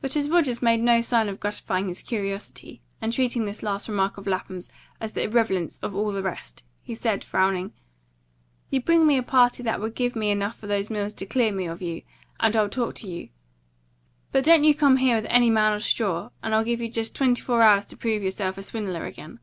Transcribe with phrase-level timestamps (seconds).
[0.00, 4.18] But as Rogers made no sign of gratifying his curiosity, and treated this last remark
[4.18, 4.68] of Lapham's
[5.00, 7.72] as of the irrelevance of all the rest, he said, frowning,
[8.70, 11.52] "You bring me a party that will give me enough for those mills to clear
[11.52, 12.02] me of you,
[12.40, 13.28] and I'll talk to you.
[14.32, 16.30] But don't you come here with any man of straw.
[16.42, 19.38] And I'll give you just twenty four hours to prove yourself a swindler again."